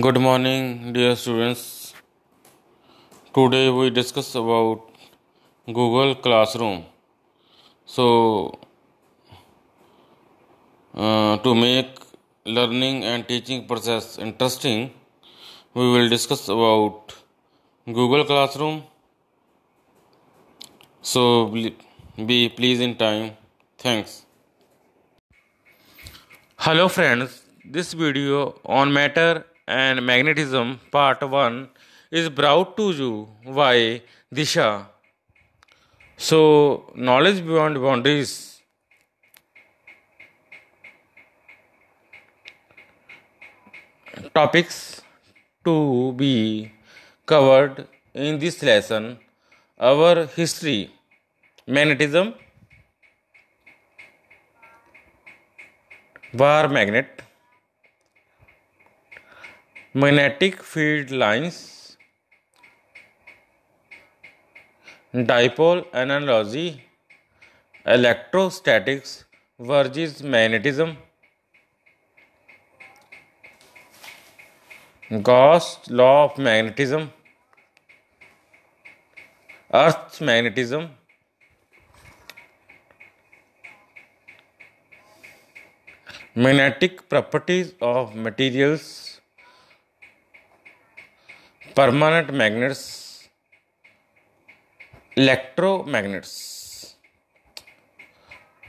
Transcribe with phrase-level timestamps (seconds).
[0.00, 1.92] Good morning, dear students.
[3.34, 4.88] Today we discuss about
[5.66, 6.86] Google Classroom.
[7.84, 8.58] So,
[10.94, 11.90] uh, to make
[12.46, 14.94] learning and teaching process interesting,
[15.74, 17.14] we will discuss about
[17.84, 18.84] Google Classroom.
[21.02, 21.54] So,
[22.16, 23.36] be please in time.
[23.76, 24.24] Thanks.
[26.56, 27.42] Hello, friends.
[27.62, 31.68] This video on matter and Magnetism Part 1
[32.10, 34.02] is brought to you by
[34.34, 34.86] Disha.
[36.16, 38.60] So, knowledge beyond boundaries.
[44.34, 45.02] Topics
[45.64, 46.72] to be
[47.26, 49.18] covered in this lesson
[49.78, 50.90] our history,
[51.66, 52.34] magnetism,
[56.34, 57.22] bar magnet
[59.94, 61.98] magnetic field lines,
[65.12, 66.82] dipole analogy,
[67.84, 69.26] electrostatics
[69.58, 70.96] versus magnetism,
[75.20, 77.12] Gauss law of magnetism,
[79.74, 80.88] Earth's magnetism,
[86.34, 89.11] magnetic properties of materials
[91.74, 93.28] permanent magnets
[95.16, 96.94] electromagnets.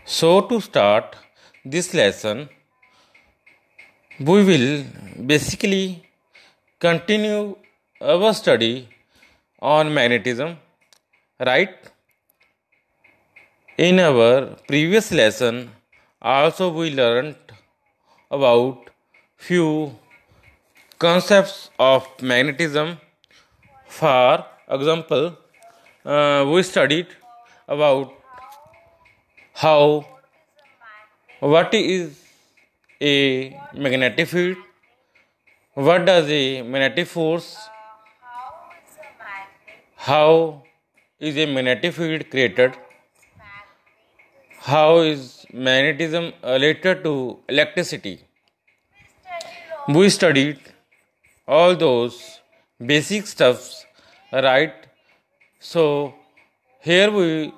[0.05, 1.15] So to start
[1.65, 2.49] this lesson
[4.19, 4.83] we will
[5.25, 6.03] basically
[6.79, 7.55] continue
[8.01, 8.89] our study
[9.59, 10.57] on magnetism
[11.39, 11.75] right?
[13.77, 15.71] In our previous lesson
[16.21, 17.35] also we learned
[18.31, 18.89] about
[19.35, 19.95] few
[21.03, 22.97] concepts of magnetism.
[23.87, 25.37] For example,
[26.05, 27.07] uh, we studied
[27.67, 28.13] about
[29.53, 30.05] how
[31.39, 32.21] what is
[33.01, 33.15] a
[33.73, 34.57] magnetic field,
[35.73, 37.49] what does a magnetic force,
[39.95, 40.63] how
[41.19, 42.77] is a magnetic field created,
[44.59, 48.19] how is magnetism related to electricity.
[49.89, 50.59] We studied
[51.47, 52.39] all those
[52.85, 53.85] basic stuffs
[54.31, 54.73] right?
[55.59, 56.13] So
[56.81, 57.53] here we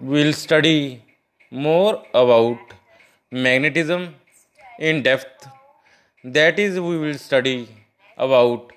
[0.00, 1.02] will study
[1.50, 2.58] more about
[3.30, 4.14] magnetism
[4.78, 5.48] in depth.
[6.24, 7.68] That is we will study
[8.16, 8.72] about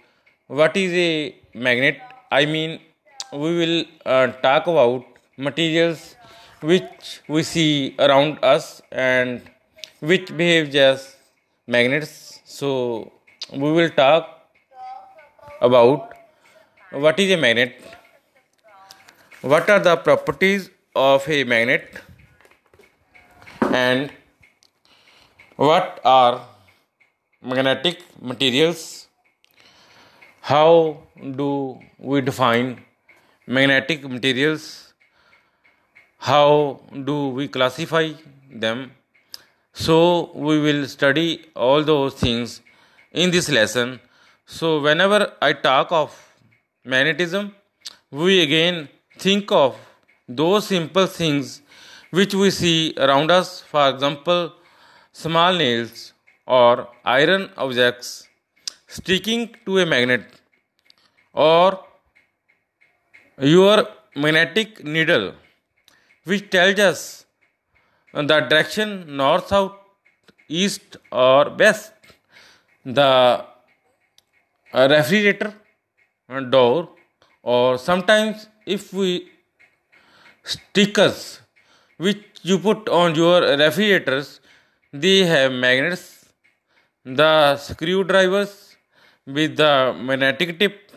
[0.47, 1.99] what is a magnet.
[2.31, 2.79] I mean
[3.33, 5.05] we will uh, talk about
[5.37, 6.15] materials
[6.61, 9.41] which we see around us and
[9.99, 11.15] which behave as
[11.67, 12.41] magnets.
[12.45, 13.11] So
[13.51, 14.27] we will talk
[15.61, 16.13] about
[16.91, 17.81] what is a magnet,
[19.41, 22.01] what are the properties of a magnet,
[23.71, 24.11] and
[25.55, 26.45] what are
[27.41, 29.07] magnetic materials,
[30.41, 31.03] how
[31.35, 32.83] do we define
[33.45, 34.93] magnetic materials,
[36.17, 38.11] how do we classify
[38.51, 38.91] them.
[39.73, 42.61] So, we will study all those things
[43.23, 43.99] in this lesson.
[44.45, 46.11] So, whenever I talk of
[46.93, 47.53] magnetism,
[48.11, 49.75] we again think of
[50.41, 51.61] those simple things
[52.11, 54.53] which we see around us, for example,
[55.11, 56.13] small nails
[56.45, 58.27] or iron objects
[58.87, 60.25] sticking to a magnet,
[61.33, 61.83] or
[63.39, 65.33] your magnetic needle,
[66.23, 67.25] which tells us
[68.13, 69.73] the direction north, south,
[70.47, 71.91] east, or west
[72.87, 73.45] the
[74.73, 75.53] refrigerator
[76.49, 76.89] door
[77.43, 79.29] or sometimes if we
[80.43, 81.41] stickers
[81.97, 84.39] which you put on your refrigerators
[84.93, 86.03] they have magnets
[87.03, 88.77] the screwdrivers
[89.25, 90.91] with the magnetic tip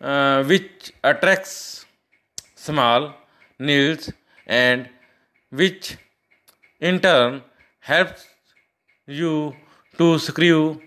[0.00, 1.86] uh, which attracts
[2.54, 3.14] small
[3.58, 4.10] nails
[4.46, 4.88] and
[5.50, 5.96] which
[6.80, 7.42] in turn
[7.80, 8.26] helps
[9.06, 9.54] you
[9.98, 10.80] to screw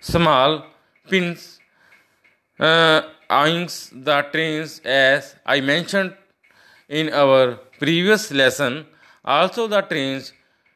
[0.00, 0.64] small
[1.08, 1.60] pins
[2.58, 6.14] uh, the trains as I mentioned
[6.88, 8.86] in our previous lesson.
[9.24, 10.32] Also the trains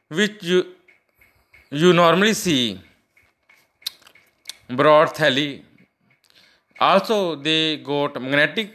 [0.09, 0.65] which you
[1.71, 2.79] you normally see
[4.69, 5.63] broad thali.
[6.79, 8.71] Also they got magnetic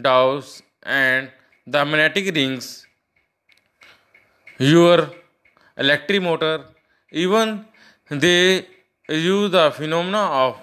[0.00, 1.30] dowels and
[1.66, 2.86] the magnetic rings.
[4.58, 5.10] Your
[5.76, 6.64] electric motor
[7.10, 7.64] even
[8.10, 8.66] they
[9.16, 10.56] use the phenomena of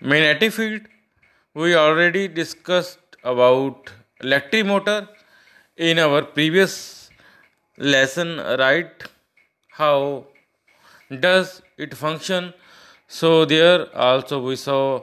[0.00, 0.82] magnetic field.
[1.54, 5.08] We already discussed about electric motor
[5.76, 7.10] in our previous
[7.76, 8.90] lesson, right?
[9.70, 10.26] How
[11.20, 12.54] does it function?
[13.06, 15.02] So there also we saw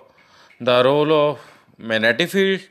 [0.59, 1.39] the role of
[1.77, 2.61] magnetic field.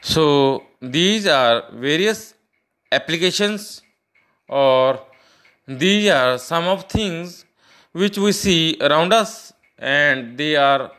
[0.00, 2.34] So these are various
[2.90, 3.82] applications
[4.48, 5.00] or
[5.68, 7.44] these are some of things
[7.92, 10.92] which we see around us and they are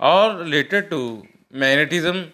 [0.00, 2.32] all related to magnetism.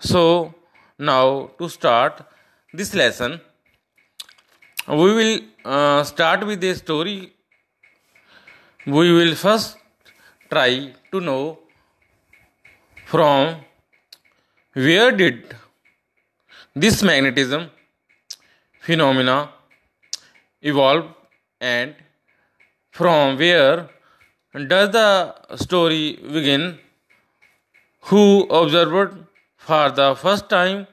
[0.00, 0.54] So
[0.98, 2.24] now to start
[2.72, 3.40] this lesson
[4.88, 7.32] we will uh, start with a story
[8.86, 9.76] we will first
[10.50, 11.58] try to know
[13.06, 13.56] from
[14.74, 15.54] where did
[16.74, 17.70] this magnetism
[18.80, 19.50] phenomena
[20.62, 21.06] evolve
[21.60, 21.94] and
[22.92, 23.88] from where
[24.72, 26.78] does the story begin
[28.08, 28.24] who
[28.60, 29.16] observed
[29.56, 30.86] for the first time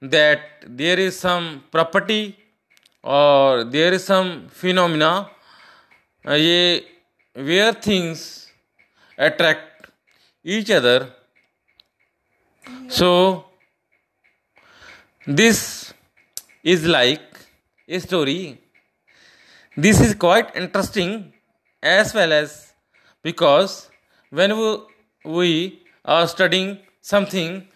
[0.00, 2.36] that there is some property
[3.02, 5.30] or there is some phenomena
[6.24, 6.78] uh,
[7.34, 8.50] where things
[9.16, 9.90] attract
[10.42, 11.10] each other.
[12.88, 13.44] So,
[15.26, 15.94] this
[16.62, 17.22] is like
[17.88, 18.58] a story.
[19.76, 21.32] This is quite interesting
[21.82, 22.74] as well as
[23.22, 23.90] because
[24.30, 24.56] when
[25.24, 27.66] we, are studying something,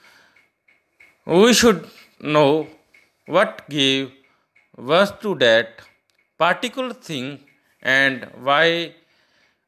[1.26, 1.88] we should
[2.20, 2.68] know
[3.26, 4.12] what gave
[4.76, 5.80] birth to that
[6.38, 7.40] particular thing
[7.82, 8.94] and why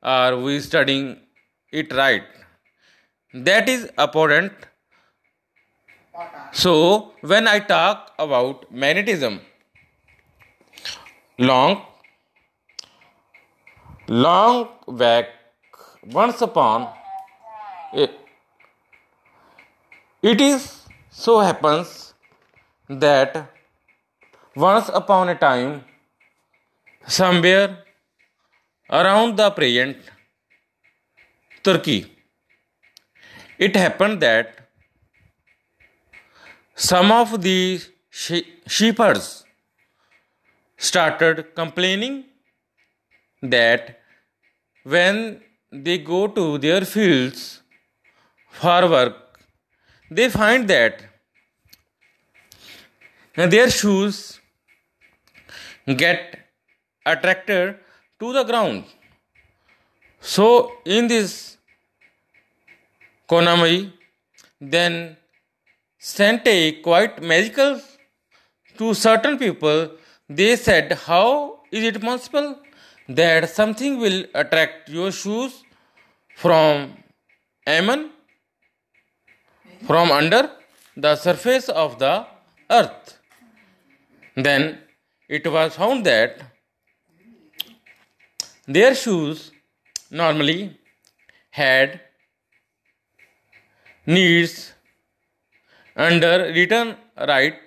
[0.02, 1.18] are we studying
[1.72, 2.22] it right.
[3.34, 4.52] That is important.
[6.52, 9.40] So when i talk about magnetism
[11.38, 11.80] long
[14.10, 15.28] long back
[16.12, 16.88] once upon
[17.92, 18.10] it,
[20.20, 22.14] it is so happens
[22.88, 23.52] that
[24.56, 25.84] once upon a time
[27.06, 27.84] somewhere
[28.90, 29.96] around the present
[31.62, 32.10] Turkey.
[33.58, 34.70] It happened that
[36.74, 37.80] some of the
[38.10, 39.44] shepherds
[40.78, 42.24] started complaining
[43.40, 43.99] that
[44.82, 45.40] when
[45.70, 47.62] they go to their fields
[48.50, 49.38] for work,
[50.10, 51.02] they find that
[53.34, 54.40] their shoes
[55.96, 56.38] get
[57.06, 57.78] attracted
[58.18, 58.84] to the ground.
[60.20, 61.56] So, in this
[63.28, 63.92] Konami
[64.60, 65.16] then
[65.98, 67.80] sent a quite magical
[68.76, 69.90] to certain people.
[70.28, 72.58] They said, How is it possible
[73.18, 75.64] that something will attract your shoes
[76.36, 76.96] from
[77.66, 78.10] Ammon,
[79.86, 80.50] from under
[80.96, 82.26] the surface of the
[82.70, 83.18] earth?
[84.36, 84.78] Then
[85.28, 86.40] it was found that
[88.66, 89.50] their shoes
[90.10, 90.78] normally
[91.50, 92.00] had
[94.06, 94.72] needs
[95.96, 97.58] under written right,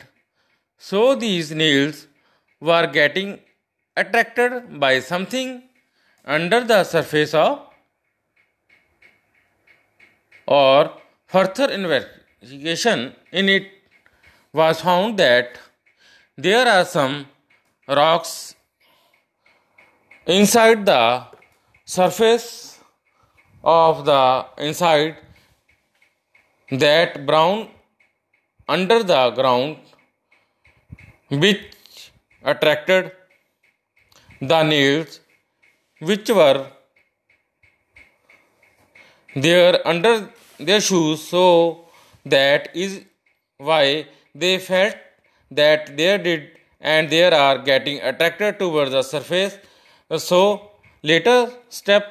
[0.78, 2.08] so these nails
[2.62, 3.40] were getting
[3.96, 5.64] attracted by something
[6.26, 7.60] under the surface of
[10.48, 10.92] or
[11.28, 13.68] further investigation in it
[14.52, 15.60] was found that
[16.38, 17.26] there are some
[17.88, 18.56] rocks
[20.26, 21.26] inside the
[21.86, 22.80] surface
[23.64, 25.18] of the inside
[26.72, 27.70] that brown
[28.68, 29.78] under the ground
[31.30, 32.12] which
[32.44, 33.12] attracted
[34.52, 35.20] the nails
[36.00, 36.68] which were
[39.36, 41.86] there under their shoes so
[42.26, 43.02] that is
[43.58, 44.96] why they felt
[45.52, 46.50] that they did
[46.82, 49.58] and they are getting attracted towards the surface.
[50.18, 50.72] So
[51.02, 52.06] later step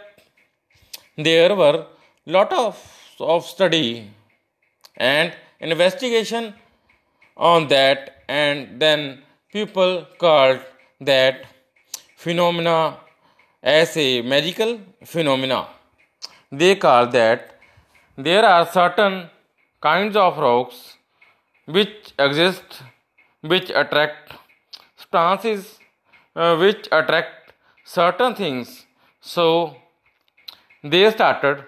[1.16, 1.86] there were
[2.26, 2.80] lot of
[3.20, 4.10] of study
[4.96, 6.54] and investigation
[7.36, 9.22] on that and then
[9.52, 10.60] people called
[11.00, 11.46] that
[12.24, 12.78] phenomena
[13.62, 14.72] as a magical
[15.12, 15.60] phenomena
[16.62, 17.58] they call that
[18.16, 19.14] there are certain
[19.88, 20.80] kinds of rocks
[21.76, 22.82] which exist
[23.52, 24.34] which attract
[24.96, 25.78] substances
[26.34, 27.52] uh, which attract
[27.84, 28.86] certain things.
[29.20, 29.76] So
[30.82, 31.64] they started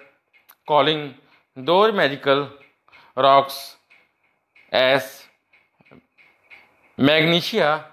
[0.67, 1.15] calling
[1.55, 2.49] those magical
[3.15, 3.77] rocks
[4.71, 5.23] as
[6.97, 7.85] magnesia,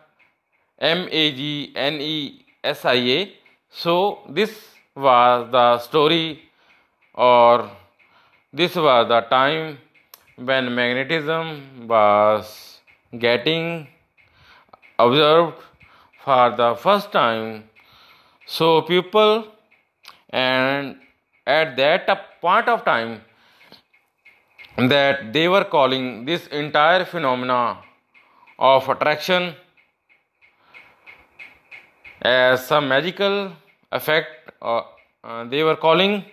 [0.79, 3.33] M A G N E S I A.
[3.71, 4.53] So, this
[4.95, 6.43] was the story,
[7.15, 7.71] or
[8.53, 9.79] this was the time
[10.37, 12.81] when magnetism was
[13.19, 13.89] getting
[14.99, 15.59] observed
[16.25, 17.65] for the first time.
[18.47, 19.47] So, people
[20.31, 20.97] and
[21.47, 23.23] at that point of time
[24.77, 27.79] that they were calling this entire phenomena
[28.59, 29.55] of attraction
[32.23, 33.53] as some magical
[33.91, 34.83] effect uh,
[35.25, 36.25] uh, they were calling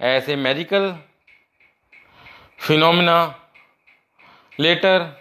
[0.00, 0.96] as a magical
[2.56, 3.36] phenomena.
[4.58, 5.14] Later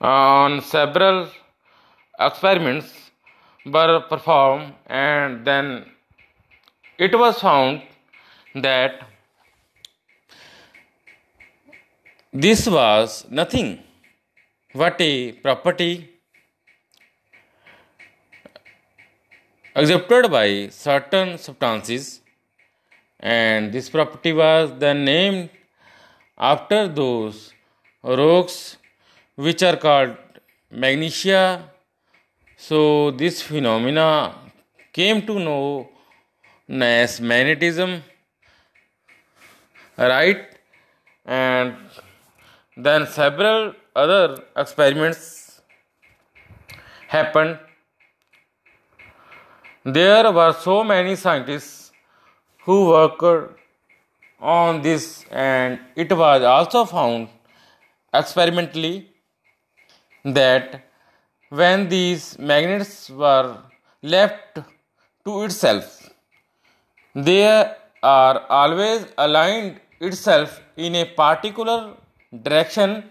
[0.00, 1.28] on several
[2.18, 2.92] experiments
[3.64, 5.86] were performed and then
[6.98, 7.82] it was found
[8.54, 9.02] that
[12.32, 13.78] this was nothing
[14.74, 16.15] but a property
[19.80, 22.22] exhibited by certain substances
[23.20, 25.50] and this property was then named
[26.38, 27.52] after those
[28.02, 28.78] rocks
[29.34, 30.16] which are called
[30.70, 31.70] magnesia.
[32.56, 34.34] So this phenomena
[34.94, 35.90] came to know
[36.68, 38.02] as magnetism
[39.98, 40.42] right?
[41.26, 41.76] And
[42.76, 45.60] then several other experiments
[47.08, 47.58] happened
[49.86, 51.92] there were so many scientists
[52.64, 53.52] who worked
[54.40, 57.28] on this, and it was also found
[58.12, 59.08] experimentally
[60.24, 60.82] that
[61.50, 63.58] when these magnets were
[64.02, 64.58] left
[65.24, 66.10] to itself,
[67.14, 67.46] they
[68.02, 71.94] are always aligned itself in a particular
[72.42, 73.04] direction.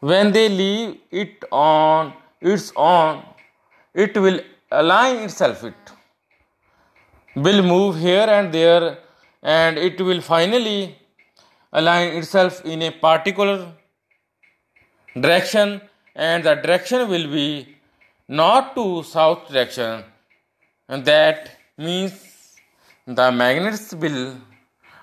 [0.00, 3.22] When they leave it on its own
[3.94, 4.40] it will
[4.80, 5.92] align itself it.
[7.34, 8.98] Will move here and there
[9.42, 10.96] and it will finally
[11.72, 13.72] align itself in a particular
[15.14, 15.80] direction
[16.14, 17.76] and the direction will be
[18.28, 20.04] north to south direction.
[20.88, 22.56] And that means
[23.06, 24.36] the magnets will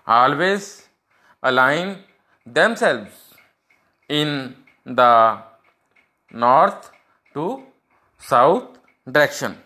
[0.05, 0.87] always
[1.43, 1.97] align
[2.45, 3.11] themselves
[4.07, 5.39] in the
[6.31, 6.91] north
[7.33, 7.63] to
[8.17, 9.57] south direction.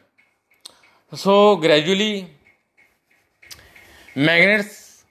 [1.13, 2.27] So, gradually,
[4.15, 5.05] magnets,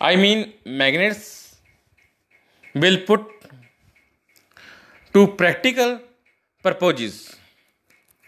[0.00, 1.56] I mean, magnets
[2.74, 3.22] will put
[5.14, 6.00] to practical
[6.62, 7.34] purposes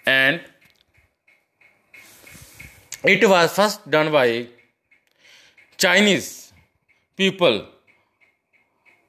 [0.06, 0.40] and
[3.04, 4.46] it was first done by
[5.76, 6.52] Chinese
[7.16, 7.66] people.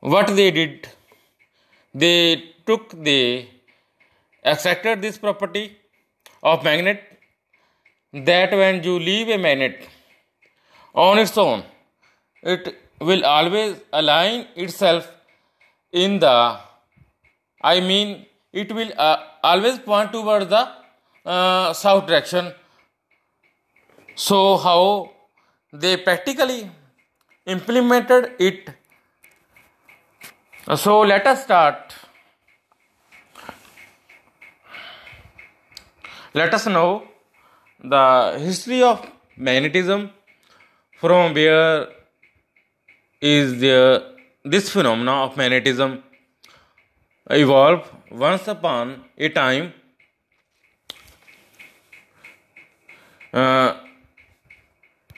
[0.02, 0.90] What they did,
[1.94, 3.48] they took the
[4.46, 5.78] extracted this property
[6.44, 7.04] of magnet
[8.14, 9.88] that when you leave a magnet
[10.94, 11.64] on its own
[12.44, 15.12] it will always align itself
[15.92, 16.36] in the
[17.62, 20.68] i mean it will uh, always point towards the
[21.26, 22.54] uh, south direction.
[24.16, 25.12] So how
[25.72, 26.70] they practically
[27.46, 28.70] implemented it.
[30.76, 31.94] So let us start
[36.40, 37.04] let us know
[37.94, 39.06] the history of
[39.36, 40.10] magnetism
[41.00, 41.88] from where
[43.22, 43.78] is the
[44.44, 45.92] this phenomena of magnetism
[47.30, 49.74] evolved once upon a time.
[53.34, 53.74] Uh,